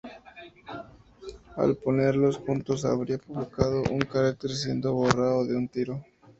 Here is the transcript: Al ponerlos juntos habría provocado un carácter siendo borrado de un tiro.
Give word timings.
Al 1.55 1.75
ponerlos 1.77 2.37
juntos 2.39 2.85
habría 2.85 3.19
provocado 3.19 3.83
un 3.91 3.99
carácter 3.99 4.49
siendo 4.49 4.93
borrado 4.95 5.45
de 5.45 5.55
un 5.55 5.67
tiro. 5.67 6.03